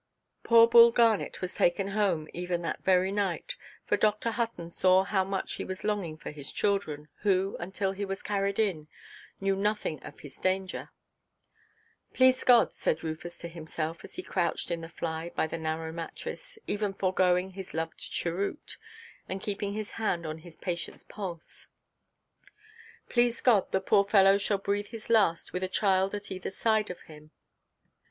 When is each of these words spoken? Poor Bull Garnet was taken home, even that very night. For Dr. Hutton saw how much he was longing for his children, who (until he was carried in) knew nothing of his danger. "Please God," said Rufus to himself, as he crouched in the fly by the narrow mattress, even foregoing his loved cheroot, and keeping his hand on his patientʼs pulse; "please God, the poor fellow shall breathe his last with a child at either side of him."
Poor 0.41 0.67
Bull 0.67 0.89
Garnet 0.89 1.41
was 1.41 1.53
taken 1.53 1.89
home, 1.89 2.27
even 2.33 2.63
that 2.63 2.83
very 2.83 3.11
night. 3.11 3.55
For 3.85 3.97
Dr. 3.97 4.31
Hutton 4.31 4.71
saw 4.71 5.03
how 5.03 5.23
much 5.23 5.53
he 5.53 5.63
was 5.63 5.83
longing 5.83 6.17
for 6.17 6.31
his 6.31 6.51
children, 6.51 7.07
who 7.19 7.55
(until 7.59 7.91
he 7.91 8.03
was 8.03 8.23
carried 8.23 8.57
in) 8.57 8.87
knew 9.39 9.55
nothing 9.55 10.01
of 10.01 10.21
his 10.21 10.37
danger. 10.37 10.89
"Please 12.15 12.43
God," 12.43 12.73
said 12.73 13.03
Rufus 13.03 13.37
to 13.37 13.47
himself, 13.47 14.03
as 14.03 14.15
he 14.15 14.23
crouched 14.23 14.71
in 14.71 14.81
the 14.81 14.89
fly 14.89 15.29
by 15.35 15.45
the 15.45 15.59
narrow 15.59 15.91
mattress, 15.91 16.57
even 16.65 16.95
foregoing 16.95 17.51
his 17.51 17.75
loved 17.75 17.99
cheroot, 17.99 18.77
and 19.29 19.39
keeping 19.39 19.73
his 19.73 19.91
hand 19.91 20.25
on 20.25 20.39
his 20.39 20.57
patientʼs 20.57 21.07
pulse; 21.09 21.67
"please 23.07 23.39
God, 23.39 23.71
the 23.71 23.79
poor 23.79 24.03
fellow 24.05 24.39
shall 24.39 24.57
breathe 24.57 24.87
his 24.87 25.11
last 25.11 25.53
with 25.53 25.63
a 25.63 25.67
child 25.67 26.15
at 26.15 26.31
either 26.31 26.49
side 26.49 26.89
of 26.89 27.01
him." 27.01 27.29